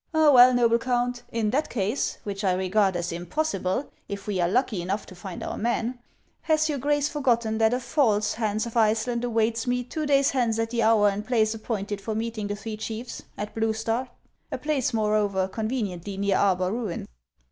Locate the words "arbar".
16.37-16.71